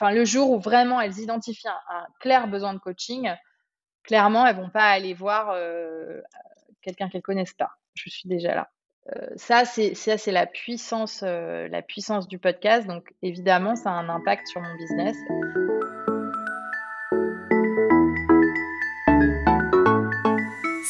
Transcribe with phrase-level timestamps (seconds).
[0.00, 3.30] enfin, le jour où vraiment elles identifient un, clair besoin de coaching,
[4.02, 5.54] clairement, elles vont pas aller voir
[6.82, 7.72] quelqu'un qu'elles connaissent pas.
[7.94, 8.70] Je suis déjà là.
[9.36, 12.86] ça, c'est ça, c'est la puissance, la puissance du podcast.
[12.86, 15.16] Donc, évidemment, ça a un impact sur mon business.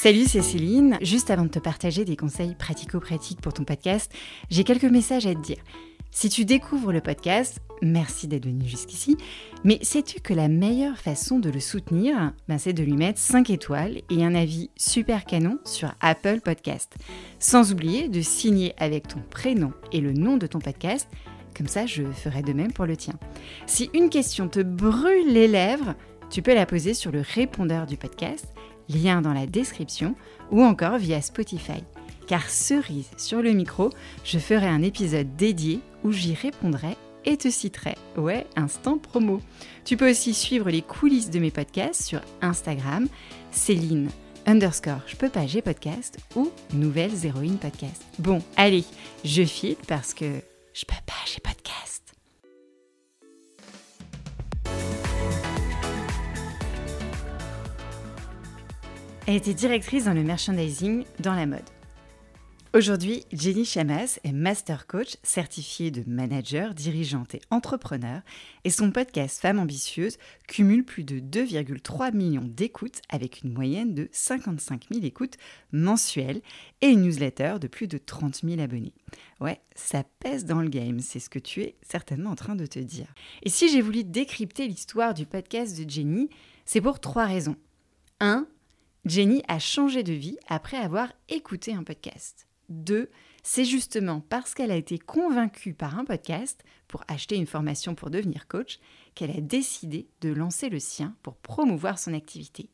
[0.02, 0.96] Salut, c'est Céline.
[1.02, 4.10] Juste avant de te partager des conseils pratico-pratiques pour ton podcast,
[4.48, 5.58] j'ai quelques messages à te dire.
[6.10, 9.16] Si tu découvres le podcast, merci d'être venu jusqu'ici,
[9.64, 13.50] mais sais-tu que la meilleure façon de le soutenir, ben, c'est de lui mettre 5
[13.50, 16.94] étoiles et un avis super canon sur Apple Podcast.
[17.38, 21.08] Sans oublier de signer avec ton prénom et le nom de ton podcast,
[21.56, 23.14] comme ça je ferai de même pour le tien.
[23.66, 25.94] Si une question te brûle les lèvres,
[26.30, 28.46] tu peux la poser sur le répondeur du podcast
[28.90, 30.14] lien dans la description,
[30.50, 31.84] ou encore via Spotify.
[32.26, 33.90] Car cerise sur le micro,
[34.24, 37.96] je ferai un épisode dédié où j'y répondrai et te citerai.
[38.16, 39.40] Ouais, instant promo.
[39.84, 43.08] Tu peux aussi suivre les coulisses de mes podcasts sur Instagram,
[43.50, 44.10] Céline
[44.46, 48.02] underscore je peux pas j'ai podcast ou Nouvelles Héroïnes Podcast.
[48.18, 48.84] Bon, allez,
[49.24, 50.40] je file parce que
[50.72, 52.14] je peux pas j'ai podcast.
[59.26, 61.60] Elle était directrice dans le merchandising dans la mode.
[62.72, 68.22] Aujourd'hui, Jenny Chamas est master coach certifiée de manager, dirigeante et entrepreneur
[68.62, 74.08] et son podcast Femmes ambitieuses cumule plus de 2,3 millions d'écoutes avec une moyenne de
[74.12, 75.36] 55 000 écoutes
[75.72, 76.42] mensuelles
[76.80, 78.94] et une newsletter de plus de 30 000 abonnés.
[79.40, 82.66] Ouais, ça pèse dans le game, c'est ce que tu es certainement en train de
[82.66, 83.12] te dire.
[83.42, 86.30] Et si j'ai voulu décrypter l'histoire du podcast de Jenny,
[86.66, 87.56] c'est pour trois raisons.
[88.20, 88.46] 1.
[89.06, 92.46] Jenny a changé de vie après avoir écouté un podcast.
[92.70, 93.10] Deux,
[93.42, 98.10] c'est justement parce qu'elle a été convaincue par un podcast pour acheter une formation pour
[98.10, 98.78] devenir coach
[99.14, 102.70] qu'elle a décidé de lancer le sien pour promouvoir son activité.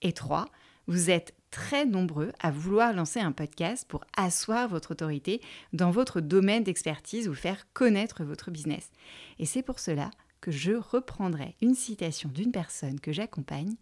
[0.00, 0.46] Et trois,
[0.86, 5.40] vous êtes très nombreux à vouloir lancer un podcast pour asseoir votre autorité
[5.72, 8.90] dans votre domaine d'expertise ou faire connaître votre business.
[9.38, 10.10] Et c'est pour cela
[10.42, 13.76] que je reprendrai une citation d'une personne que j'accompagne.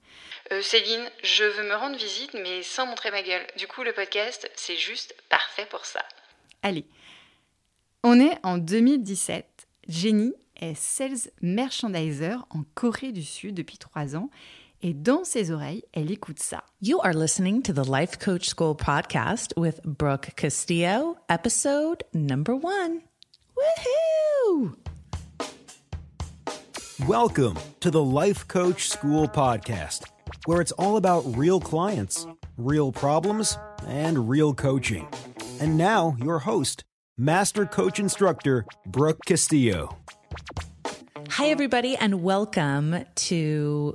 [0.53, 3.45] Euh, Céline, je veux me rendre visite mais sans montrer ma gueule.
[3.59, 6.05] Du coup, le podcast, c'est juste parfait pour ça.
[6.63, 6.85] Allez,
[8.05, 9.67] on est en 2017.
[9.89, 14.31] Jenny est sales merchandiser en Corée du Sud depuis trois ans
[14.83, 16.65] et dans ses oreilles, elle écoute ça.
[16.81, 23.01] You are listening to the Life Coach School podcast with Brooke Castillo, episode number one.
[23.57, 24.90] Woohoo!
[27.07, 30.03] Welcome to the Life Coach School podcast,
[30.45, 32.27] where it's all about real clients,
[32.59, 33.57] real problems,
[33.87, 35.09] and real coaching.
[35.61, 36.85] And now, your host,
[37.17, 39.97] Master Coach Instructor Brooke Castillo.
[41.31, 43.95] Hi, everybody, and welcome to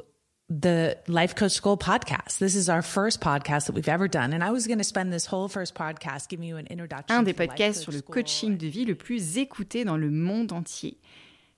[0.49, 2.39] the Life Coach School podcast.
[2.39, 4.33] This is our first podcast that we've ever done.
[4.33, 7.16] And I was going to spend this whole first podcast giving you an introduction.
[7.16, 10.97] Un des podcasts sur le coaching de vie le plus écouté dans le monde entier.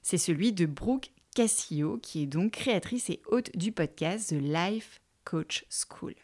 [0.03, 4.99] C'est celui de Brooke Cassio, qui est donc créatrice et hôte du podcast The Life
[5.23, 6.15] Coach School.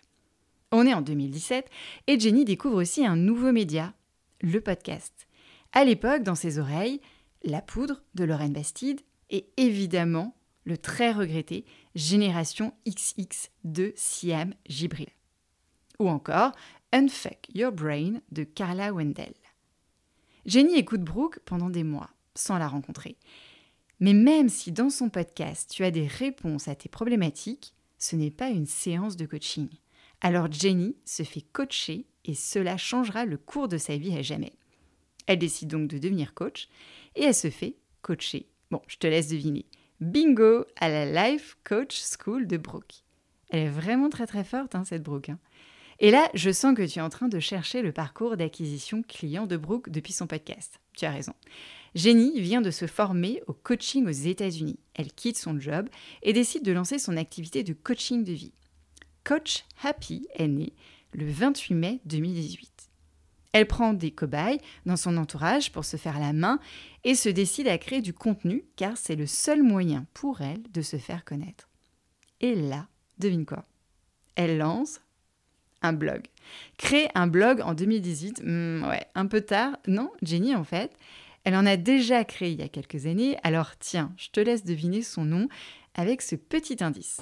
[0.71, 1.69] On est en 2017
[2.07, 3.93] et Jenny découvre aussi un nouveau média,
[4.41, 5.27] le podcast.
[5.71, 6.99] À l'époque, dans ses oreilles,
[7.43, 11.63] La poudre de Lorraine Bastide et évidemment le très regretté
[11.93, 15.09] Génération XX de Siam Gibril.
[15.99, 16.53] Ou encore
[16.91, 19.35] Unfuck Your Brain de Carla Wendell.
[20.47, 23.15] Jenny écoute Brooke pendant des mois, sans la rencontrer.
[24.03, 28.31] Mais même si dans son podcast, tu as des réponses à tes problématiques, ce n'est
[28.31, 29.69] pas une séance de coaching.
[30.19, 34.51] Alors Jenny se fait coacher et cela changera le cours de sa vie à jamais.
[35.25, 36.67] Elle décide donc de devenir coach
[37.15, 38.49] et elle se fait coacher.
[38.71, 39.67] Bon, je te laisse deviner.
[40.01, 43.05] Bingo à la Life Coach School de Brooke.
[43.51, 45.29] Elle est vraiment très très forte, hein, cette Brooke.
[45.29, 45.39] Hein.
[46.03, 49.47] Et là, je sens que tu es en train de chercher le parcours d'acquisition client
[49.47, 50.81] de Brooke depuis son podcast.
[50.97, 51.31] Tu as raison.
[51.95, 54.77] Jenny vient de se former au coaching aux États-Unis.
[54.95, 55.87] Elle quitte son job
[56.21, 58.51] et décide de lancer son activité de coaching de vie.
[59.23, 60.73] Coach Happy est née
[61.13, 62.89] le 28 mai 2018.
[63.53, 66.59] Elle prend des cobayes dans son entourage pour se faire la main
[67.05, 70.81] et se décide à créer du contenu car c'est le seul moyen pour elle de
[70.81, 71.69] se faire connaître.
[72.41, 72.89] Et là,
[73.19, 73.63] devine quoi?
[74.35, 74.99] Elle lance
[75.83, 76.23] un blog.
[76.77, 79.77] Créer un blog en 2018, hmm, ouais, un peu tard.
[79.87, 80.91] Non, Jenny en fait,
[81.43, 84.63] elle en a déjà créé il y a quelques années, alors tiens, je te laisse
[84.63, 85.47] deviner son nom
[85.93, 87.21] avec ce petit indice.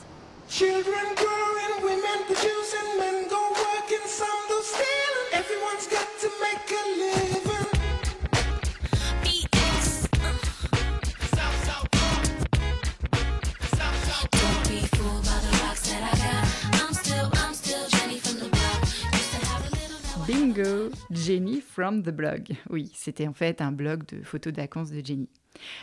[21.11, 22.49] Jenny from the blog.
[22.69, 25.29] Oui, c'était en fait un blog de photos de vacances de Jenny.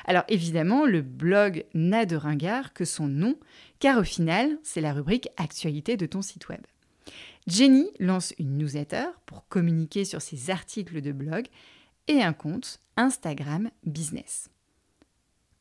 [0.05, 3.37] Alors évidemment, le blog n'a de ringard que son nom,
[3.79, 6.61] car au final, c'est la rubrique Actualité de ton site web.
[7.47, 11.47] Jenny lance une newsletter pour communiquer sur ses articles de blog
[12.07, 14.51] et un compte Instagram Business.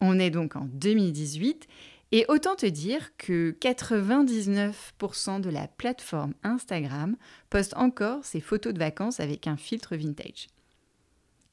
[0.02, 1.68] On est donc en 2018
[2.12, 7.18] et autant te dire que 99% de la plateforme Instagram
[7.50, 10.48] poste encore ses photos de vacances avec un filtre vintage.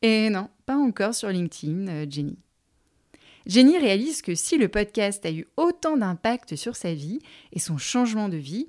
[0.03, 2.39] Et non, pas encore sur LinkedIn, euh, Jenny.
[3.47, 7.21] Jenny réalise que si le podcast a eu autant d'impact sur sa vie
[7.53, 8.69] et son changement de vie,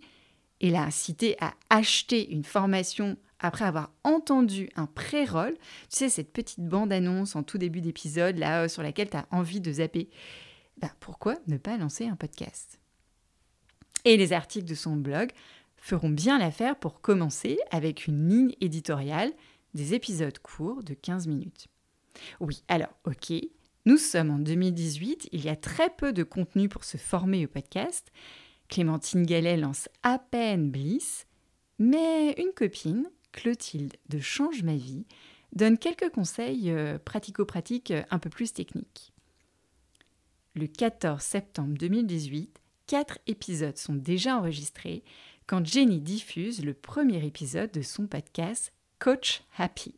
[0.61, 5.59] et l'a incité à acheter une formation après avoir entendu un pré-roll, tu
[5.89, 9.61] sais, cette petite bande-annonce en tout début d'épisode, là, euh, sur laquelle tu as envie
[9.61, 10.09] de zapper,
[10.77, 12.79] bah, pourquoi ne pas lancer un podcast?
[14.03, 15.31] Et les articles de son blog
[15.77, 19.31] feront bien l'affaire pour commencer avec une ligne éditoriale,
[19.73, 21.67] des épisodes courts de 15 minutes.
[22.39, 23.33] Oui, alors, ok,
[23.85, 27.47] nous sommes en 2018, il y a très peu de contenu pour se former au
[27.47, 28.11] podcast.
[28.67, 31.27] Clémentine Gallet lance à peine Bliss,
[31.77, 35.05] mais une copine, Clotilde de Change ma vie,
[35.53, 39.13] donne quelques conseils euh, pratico-pratiques euh, un peu plus techniques.
[40.57, 45.03] Le 14 septembre 2018, quatre épisodes sont déjà enregistrés
[45.47, 49.95] quand Jenny diffuse le premier épisode de son podcast Coach Happy.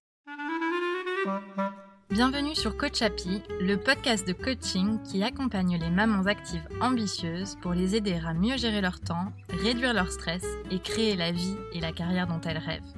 [2.10, 7.74] Bienvenue sur Coach Happy, le podcast de coaching qui accompagne les mamans actives ambitieuses pour
[7.74, 11.80] les aider à mieux gérer leur temps, réduire leur stress et créer la vie et
[11.80, 12.96] la carrière dont elles rêvent.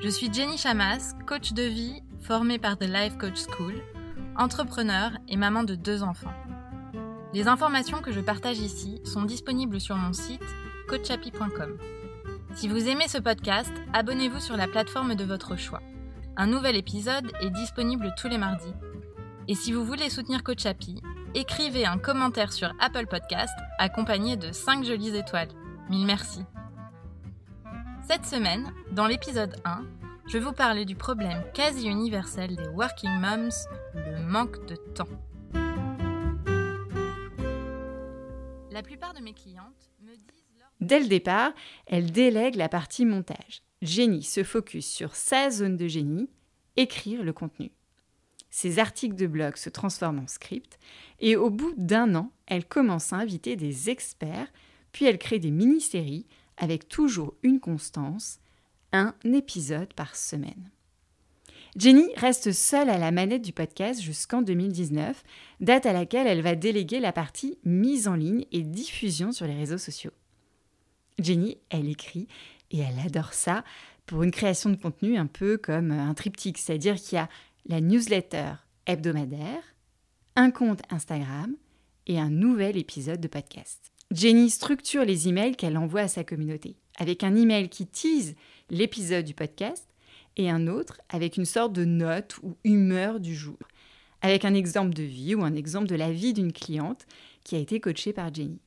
[0.00, 3.80] Je suis Jenny Chamas, coach de vie formée par The Life Coach School,
[4.38, 6.32] entrepreneur et maman de deux enfants.
[7.32, 10.42] Les informations que je partage ici sont disponibles sur mon site
[10.88, 11.76] coachhappy.com.
[12.54, 15.82] Si vous aimez ce podcast, abonnez-vous sur la plateforme de votre choix.
[16.36, 18.72] Un nouvel épisode est disponible tous les mardis.
[19.48, 21.02] Et si vous voulez soutenir Coach Happy,
[21.34, 25.48] écrivez un commentaire sur Apple Podcast accompagné de 5 jolies étoiles.
[25.90, 26.42] Mille merci.
[28.08, 29.82] Cette semaine, dans l'épisode 1,
[30.26, 35.08] je vous parler du problème quasi universel des working moms, le manque de temps.
[38.70, 40.44] La plupart de mes clientes me disent...
[40.80, 41.52] Dès le départ,
[41.86, 46.28] elles délèguent la partie montage génie se focus sur sa zone de génie,
[46.76, 47.70] écrire le contenu.
[48.50, 50.78] Ses articles de blog se transforment en script
[51.20, 54.50] et au bout d'un an, elle commence à inviter des experts,
[54.92, 56.26] puis elle crée des mini-séries
[56.56, 58.38] avec toujours une constance,
[58.92, 60.70] un épisode par semaine.
[61.76, 65.22] Jenny reste seule à la manette du podcast jusqu'en 2019,
[65.60, 69.54] date à laquelle elle va déléguer la partie mise en ligne et diffusion sur les
[69.54, 70.12] réseaux sociaux.
[71.18, 72.28] Jenny, elle écrit
[72.70, 73.62] et elle adore ça
[74.06, 77.28] pour une création de contenu un peu comme un triptyque, c'est-à-dire qu'il y a
[77.66, 78.52] la newsletter
[78.86, 79.62] hebdomadaire,
[80.34, 81.56] un compte Instagram
[82.06, 83.92] et un nouvel épisode de podcast.
[84.10, 88.34] Jenny structure les emails qu'elle envoie à sa communauté, avec un email qui tease
[88.70, 89.86] l'épisode du podcast
[90.36, 93.58] et un autre avec une sorte de note ou humeur du jour,
[94.22, 97.06] avec un exemple de vie ou un exemple de la vie d'une cliente
[97.44, 98.60] qui a été coachée par Jenny.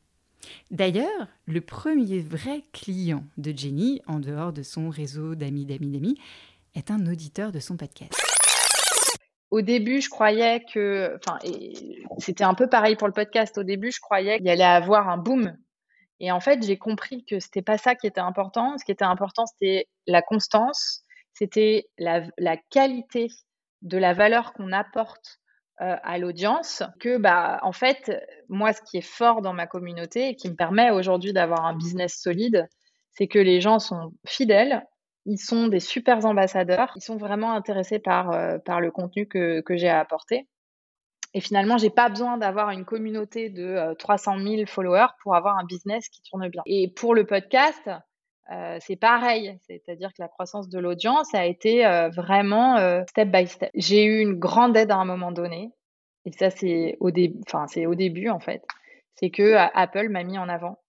[0.71, 6.17] D'ailleurs, le premier vrai client de Jenny, en dehors de son réseau d'amis, d'amis, d'amis,
[6.75, 8.13] est un auditeur de son podcast.
[9.51, 11.39] Au début, je croyais que, enfin,
[12.19, 13.57] c'était un peu pareil pour le podcast.
[13.57, 15.57] Au début, je croyais qu'il allait avoir un boom.
[16.19, 18.77] Et en fait, j'ai compris que c'était pas ça qui était important.
[18.77, 21.03] Ce qui était important, c'était la constance,
[21.39, 23.29] c'était la, la qualité
[23.81, 25.39] de la valeur qu'on apporte
[25.81, 28.11] euh, à l'audience que bah en fait
[28.49, 31.73] moi ce qui est fort dans ma communauté et qui me permet aujourd'hui d'avoir un
[31.73, 32.67] business solide
[33.13, 34.85] c'est que les gens sont fidèles
[35.25, 39.61] ils sont des super ambassadeurs ils sont vraiment intéressés par euh, par le contenu que,
[39.61, 40.49] que j'ai à apporter.
[41.33, 45.57] Et finalement j'ai pas besoin d'avoir une communauté de 300 euh, 000 followers pour avoir
[45.57, 46.63] un business qui tourne bien.
[46.65, 47.89] Et pour le podcast
[48.79, 51.83] c'est pareil, c'est-à-dire que la croissance de l'audience a été
[52.15, 53.69] vraiment step by step.
[53.75, 55.71] J'ai eu une grande aide à un moment donné,
[56.25, 58.65] et ça c'est au, au début en fait,
[59.15, 60.79] c'est que Apple m'a mis en avant.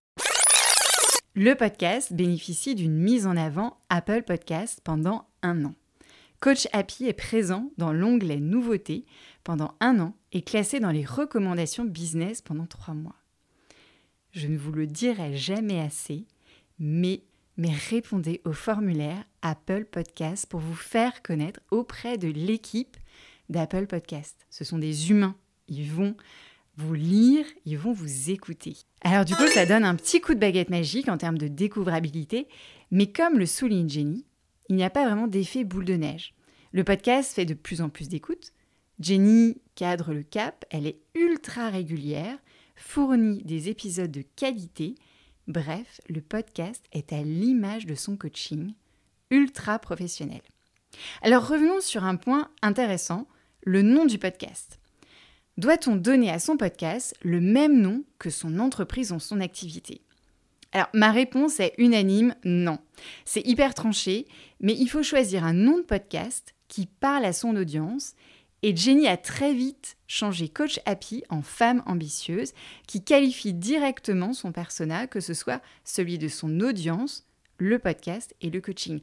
[1.34, 5.74] Le podcast bénéficie d'une mise en avant Apple Podcast pendant un an.
[6.40, 9.04] Coach Happy est présent dans l'onglet Nouveautés
[9.44, 13.14] pendant un an et classé dans les recommandations business pendant trois mois.
[14.32, 16.26] Je ne vous le dirai jamais assez,
[16.78, 17.22] mais
[17.60, 22.96] mais répondez au formulaire Apple Podcast pour vous faire connaître auprès de l'équipe
[23.50, 24.46] d'Apple Podcast.
[24.48, 25.36] Ce sont des humains.
[25.68, 26.16] Ils vont
[26.78, 28.78] vous lire, ils vont vous écouter.
[29.02, 32.48] Alors du coup, ça donne un petit coup de baguette magique en termes de découvrabilité,
[32.90, 34.24] mais comme le souligne Jenny,
[34.70, 36.32] il n'y a pas vraiment d'effet boule de neige.
[36.72, 38.54] Le podcast fait de plus en plus d'écoutes.
[39.00, 42.38] Jenny cadre le cap, elle est ultra régulière,
[42.74, 44.94] fournit des épisodes de qualité.
[45.49, 48.75] Bref, le podcast est à l'image de son coaching,
[49.30, 50.42] ultra professionnel.
[51.23, 53.26] Alors revenons sur un point intéressant,
[53.62, 54.78] le nom du podcast.
[55.56, 60.00] Doit-on donner à son podcast le même nom que son entreprise ou son activité?
[60.73, 62.78] Alors, ma réponse est unanime, non.
[63.25, 64.26] C'est hyper tranché,
[64.61, 68.14] mais il faut choisir un nom de podcast qui parle à son audience.
[68.62, 72.52] Et Jenny a très vite changé Coach Happy en femme ambitieuse
[72.86, 77.26] qui qualifie directement son persona, que ce soit celui de son audience,
[77.58, 79.00] le podcast et le coaching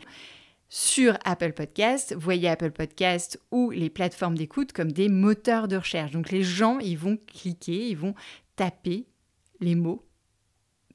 [0.69, 2.15] sur Apple Podcast.
[2.15, 6.11] Voyez Apple Podcast ou les plateformes d'écoute comme des moteurs de recherche.
[6.11, 8.13] Donc les gens, ils vont cliquer, ils vont
[8.55, 9.05] taper
[9.59, 10.05] les mots,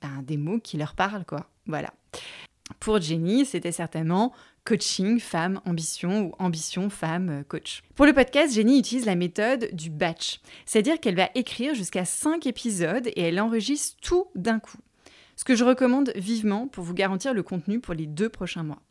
[0.01, 1.49] ben, des mots qui leur parlent, quoi.
[1.67, 1.93] Voilà.
[2.81, 4.33] Pour Jenny, c'était certainement
[4.65, 7.83] coaching, femme, ambition ou ambition, femme, euh, coach.
[7.95, 12.47] Pour le podcast, Jenny utilise la méthode du batch, c'est-à-dire qu'elle va écrire jusqu'à 5
[12.47, 14.79] épisodes et elle enregistre tout d'un coup.
[15.37, 18.83] Ce que je recommande vivement pour vous garantir le contenu pour les deux prochains mois.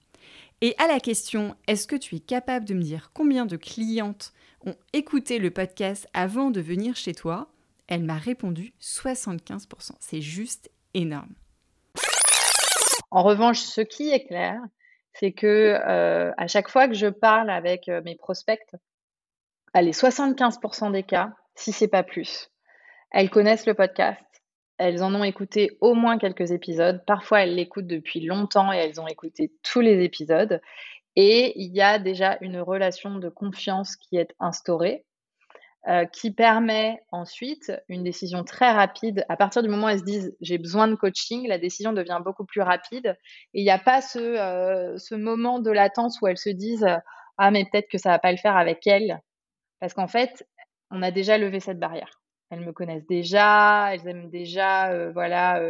[0.61, 4.33] Et à la question est-ce que tu es capable de me dire combien de clientes
[4.65, 7.51] ont écouté le podcast avant de venir chez toi?
[7.87, 9.91] Elle m'a répondu 75%.
[9.99, 11.33] C'est juste énorme.
[13.09, 14.61] En revanche, ce qui est clair,
[15.13, 18.75] c'est que euh, à chaque fois que je parle avec euh, mes prospects,
[19.73, 22.49] allez, 75% des cas, si c'est pas plus,
[23.11, 24.23] elles connaissent le podcast,
[24.77, 27.03] elles en ont écouté au moins quelques épisodes.
[27.05, 30.59] Parfois, elles l'écoutent depuis longtemps et elles ont écouté tous les épisodes.
[31.15, 35.05] Et il y a déjà une relation de confiance qui est instaurée,
[35.87, 39.25] euh, qui permet ensuite une décision très rapide.
[39.29, 42.19] À partir du moment où elles se disent j'ai besoin de coaching, la décision devient
[42.23, 43.17] beaucoup plus rapide.
[43.53, 46.85] Et il n'y a pas ce, euh, moment de latence où elles se disent
[47.37, 49.19] ah mais peut-être que ça va pas le faire avec elles,
[49.79, 50.47] parce qu'en fait
[50.91, 52.21] on a déjà levé cette barrière
[52.51, 55.61] elles me connaissent déjà, elles aiment déjà, euh, voilà,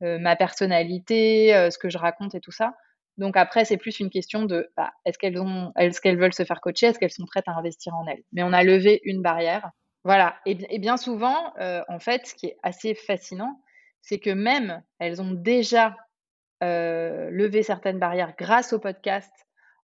[0.00, 2.72] ma personnalité, ce que je raconte et tout ça.
[3.20, 6.60] Donc après, c'est plus une question de bah, est-ce qu'elles ont, est-ce veulent se faire
[6.60, 8.24] coacher, est-ce qu'elles sont prêtes à investir en elles?
[8.32, 9.70] Mais on a levé une barrière,
[10.02, 10.36] voilà.
[10.46, 13.60] Et, bien souvent, en fait, ce qui est assez fascinant,
[14.00, 15.94] c'est que même elles ont déjà
[16.62, 19.30] levé certaines barrières grâce au podcast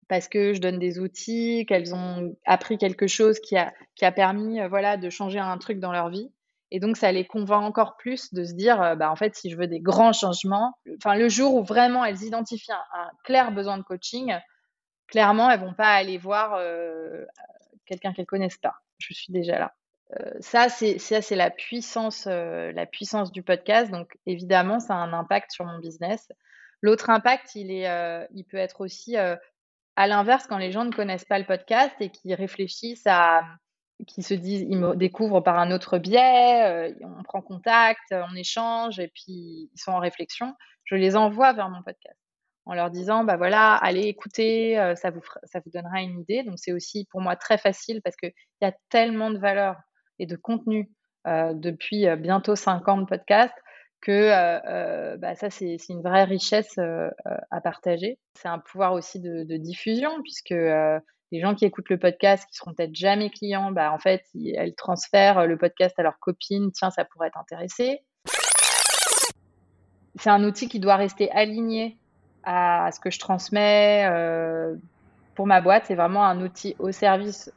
[0.09, 4.12] parce que je donne des outils, qu'elles ont appris quelque chose qui a, qui a
[4.12, 6.31] permis euh, voilà, de changer un truc dans leur vie.
[6.75, 9.49] Et donc, ça les convainc encore plus de se dire, euh, bah, en fait, si
[9.49, 13.78] je veux des grands changements, enfin, le jour où vraiment elles identifient un, clair besoin
[13.78, 14.35] de coaching,
[15.07, 17.25] clairement, elles vont pas aller voir euh,
[17.87, 18.75] quelqu'un qu'elles connaissent pas.
[18.99, 19.75] Je suis déjà là.
[20.40, 22.26] ça, c'est ça, c'est la puissance,
[23.31, 23.93] du podcast.
[23.93, 26.26] Donc, évidemment, ça a un impact sur mon business.
[26.83, 31.38] L'autre impact, il il peut être aussi à l'inverse, quand les gens ne connaissent pas
[31.38, 33.45] le podcast et qui réfléchissent à,
[34.07, 38.35] qui se disent, ils me découvrent par un autre biais, euh, on prend contact, on
[38.35, 42.19] échange et puis ils sont en réflexion, je les envoie vers mon podcast
[42.67, 46.43] en leur disant, bah voilà, allez écouter, euh, ça vous, ça vous donnera une idée.
[46.45, 48.33] Donc c'est aussi pour moi très facile parce qu'il
[48.63, 49.77] y a tellement de valeur
[50.19, 50.91] et de contenu
[51.27, 53.53] euh, depuis bientôt cinq ans de podcast
[54.05, 57.11] que euh, euh, bah, ça, c'est une vraie richesse euh,
[57.51, 58.19] à partager.
[58.35, 60.55] C'est un pouvoir aussi de, diffusion, puisque
[61.33, 64.25] les gens qui écoutent le podcast, qui seront peut-être jamais clients, bah, en fait,
[64.57, 68.02] elles transfèrent le podcast à leur copine, tiens, ça pourrait t'intéresser.
[70.16, 71.97] C'est un outil qui doit rester aligné
[72.45, 74.09] à ce que je transmets
[75.35, 75.87] pour ma boîte.
[75.87, 77.52] C'est vraiment un outil au service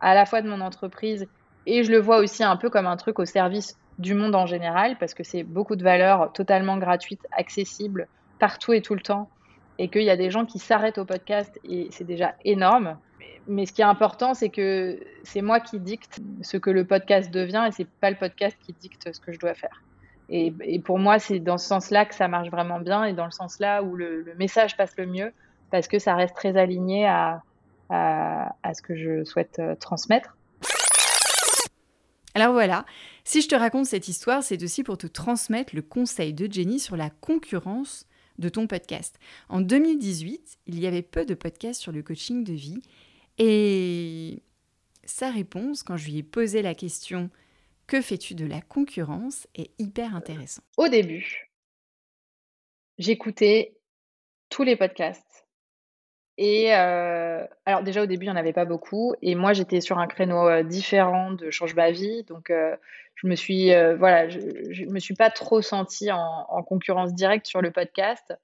[0.00, 1.26] à la fois de mon entreprise
[1.64, 4.44] et je le vois aussi un peu comme un truc au service du monde en
[4.44, 8.08] général, parce que c'est beaucoup de valeurs totalement gratuites, accessibles
[8.38, 9.30] partout et tout le temps,
[9.78, 12.96] et qu'il y a des gens qui s'arrêtent au podcast, et c'est déjà énorme.
[13.48, 17.30] Mais ce qui est important, c'est que c'est moi qui dicte ce que le podcast
[17.30, 19.82] devient, et c'est pas le podcast qui dicte ce que je dois faire.
[20.28, 23.30] Et, pour moi, c'est dans ce sens-là que ça marche vraiment bien, et dans le
[23.30, 25.32] sens-là où le, message passe le mieux,
[25.70, 27.42] parce que ça reste très aligné à,
[27.90, 30.36] ce que je souhaite euh, transmettre.
[32.34, 32.84] Alors voilà,
[33.24, 36.80] si je te raconte cette histoire, c'est aussi pour te transmettre le conseil de Jenny
[36.80, 38.06] sur la concurrence
[38.38, 39.18] de ton podcast.
[39.48, 42.80] En 2018, il y avait peu de podcasts sur le coaching de vie
[43.38, 44.42] et
[45.04, 47.30] sa réponse, quand je lui ai posé la question
[47.86, 49.46] Que fais-tu de la concurrence?
[49.54, 50.62] est hyper intéressant.
[50.76, 51.50] Au début,
[52.98, 53.76] j'écoutais
[54.48, 55.45] tous les podcasts
[56.38, 59.14] et euh, alors déjà au début, il n'y en avait pas beaucoup.
[59.22, 62.24] Et moi, j'étais sur un créneau euh, différent de Change ma vie.
[62.24, 62.76] Donc, euh,
[63.14, 67.70] je me suis, voilà, je, me suis pas trop sentie en, concurrence directe sur le
[67.70, 68.34] podcast.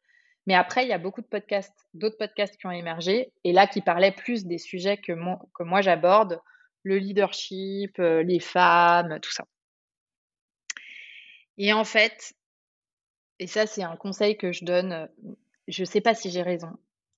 [0.46, 3.66] Mais après, il y a beaucoup de podcasts, d'autres podcasts qui ont émergé, et là
[3.66, 5.12] qui parlaient plus des sujets que,
[5.54, 6.40] que moi j'aborde,
[6.84, 9.44] le leadership, les femmes, tout ça.
[11.58, 12.32] Et en fait,
[13.38, 15.08] et ça c'est un conseil que je donne,
[15.68, 16.70] je ne sais pas si j'ai raison,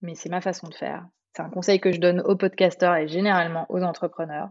[0.04, 1.06] mais c'est ma façon de faire.
[1.34, 4.50] C'est un conseil que je donne aux podcasteurs et généralement aux entrepreneurs.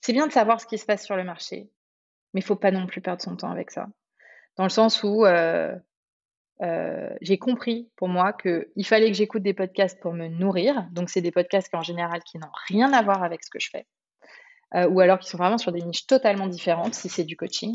[0.00, 1.70] C'est bien de savoir ce qui se passe sur le marché,
[2.34, 3.86] mais il faut pas non plus perdre son temps avec ça.
[4.56, 5.76] Dans le sens où euh,
[6.62, 10.88] euh, j'ai compris pour moi qu'il fallait que j'écoute des podcasts pour me nourrir.
[10.90, 13.60] Donc, c'est des podcasts qui, en général, qui n'ont rien à voir avec ce que
[13.60, 13.86] je fais.
[14.74, 17.74] Euh, ou alors qui sont vraiment sur des niches totalement différentes si c'est du coaching.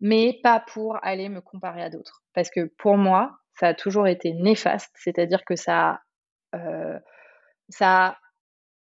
[0.00, 2.22] mais pas pour aller me comparer à d'autres.
[2.34, 6.00] Parce que pour moi, ça a toujours été néfaste, c'est-à-dire que ça,
[7.68, 8.16] ça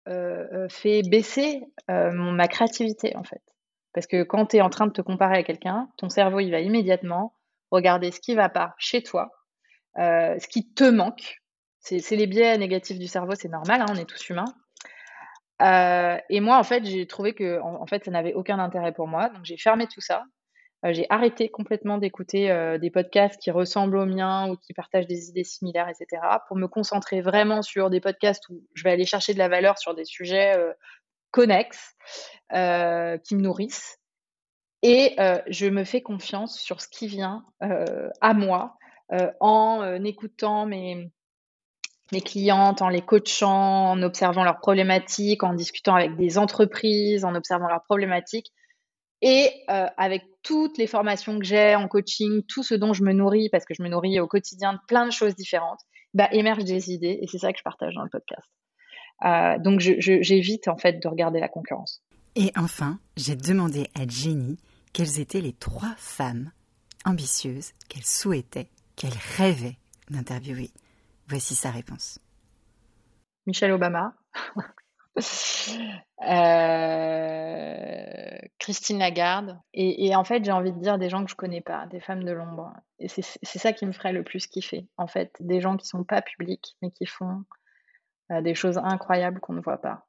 [0.06, 3.42] a fait baisser ma créativité en fait.
[3.92, 6.50] Parce que quand tu es en train de te comparer à quelqu'un, ton cerveau, il
[6.50, 7.34] va immédiatement
[7.70, 9.30] regarder ce qui va pas chez toi,
[9.98, 11.40] euh, ce qui te manque.
[11.80, 14.52] C'est les biais négatifs du cerveau, c'est normal, hein, on est tous humains.
[15.62, 19.08] Euh, et moi, en fait, j'ai trouvé que en, fait, ça n'avait aucun intérêt pour
[19.08, 19.28] moi.
[19.30, 20.24] Donc, j'ai fermé tout ça.
[20.84, 22.48] Euh, j'ai arrêté complètement d'écouter
[22.80, 26.66] des podcasts qui ressemblent aux miens ou qui partagent des idées similaires, etc., pour me
[26.66, 30.04] concentrer vraiment sur des podcasts où je vais aller chercher de la valeur sur des
[30.04, 30.56] sujets
[31.30, 31.94] connexes,
[32.52, 33.98] euh, qui me nourrissent.
[34.82, 38.76] Et euh, je me fais confiance sur ce qui vient euh, à moi
[39.40, 41.10] en écoutant mes,
[42.12, 47.34] mes clientes, en les coachant, en observant leurs problématiques, en discutant avec des entreprises, en
[47.34, 48.52] observant leurs problématiques.
[49.22, 53.50] Et avec toutes les formations que j'ai en coaching, tout ce dont je me nourris,
[53.50, 55.80] parce que je me nourris au quotidien de plein de choses différentes,
[56.14, 58.48] bah, émergent des idées et c'est ça que je partage dans le podcast.
[59.24, 62.02] Euh, donc j'évite en fait de regarder la concurrence.
[62.36, 64.58] Et enfin, j'ai demandé à Jenny
[64.92, 66.50] quelles étaient les trois femmes
[67.04, 69.76] ambitieuses qu'elle souhaitait, qu'elle rêvait
[70.08, 70.70] d'interviewer.
[71.28, 72.18] Voici sa réponse.
[73.46, 74.14] Michelle Obama.
[76.22, 79.58] Euh, Christine Lagarde.
[79.72, 82.24] Et, en fait, j'ai envie de dire des gens que je connais pas, des femmes
[82.24, 82.74] de l'ombre.
[82.98, 84.86] Et c'est ça qui me ferait le plus kiffer.
[84.98, 87.42] En fait, des gens qui sont pas publics, mais qui font
[88.42, 90.06] des choses incroyables qu'on ne voit pas.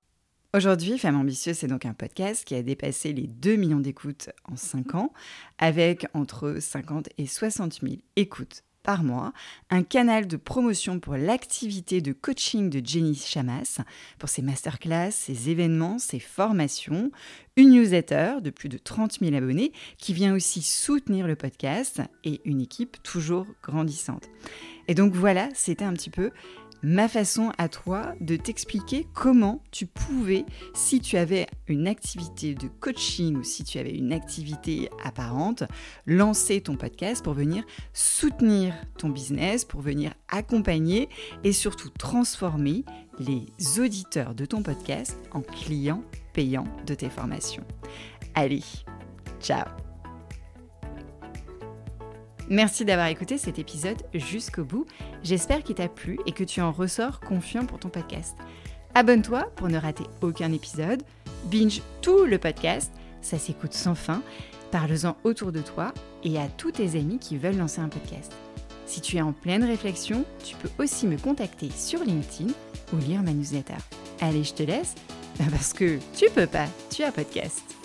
[0.53, 4.57] Aujourd'hui, Femme Ambitieuse, c'est donc un podcast qui a dépassé les 2 millions d'écoutes en
[4.57, 5.13] 5 ans,
[5.59, 9.33] avec entre 50 et 60 000 écoutes par mois,
[9.69, 13.81] un canal de promotion pour l'activité de coaching de Jenny Chamas,
[14.19, 17.11] pour ses masterclass, ses événements, ses formations,
[17.55, 22.41] une newsletter de plus de 30 000 abonnés qui vient aussi soutenir le podcast et
[22.45, 24.29] une équipe toujours grandissante.
[24.87, 26.31] Et donc voilà, c'était un petit peu
[26.83, 32.67] ma façon à toi de t'expliquer comment tu pouvais, si tu avais une activité de
[32.67, 35.63] coaching ou si tu avais une activité apparente,
[36.05, 37.63] lancer ton podcast pour venir
[37.93, 41.09] soutenir ton business, pour venir accompagner
[41.43, 42.83] et surtout transformer
[43.19, 43.45] les
[43.79, 47.65] auditeurs de ton podcast en clients payants de tes formations.
[48.33, 48.63] Allez,
[49.41, 49.65] ciao
[52.51, 54.85] Merci d'avoir écouté cet épisode jusqu'au bout.
[55.23, 58.35] J'espère qu'il t'a plu et que tu en ressors confiant pour ton podcast.
[58.95, 61.03] Abonne-toi pour ne rater aucun épisode.
[61.45, 64.21] Binge tout le podcast, ça s'écoute sans fin.
[64.71, 68.33] Parle-en autour de toi et à tous tes amis qui veulent lancer un podcast.
[68.85, 72.51] Si tu es en pleine réflexion, tu peux aussi me contacter sur LinkedIn
[72.93, 73.77] ou lire ma newsletter.
[74.19, 74.95] Allez, je te laisse,
[75.51, 77.80] parce que tu peux pas, tu as podcast.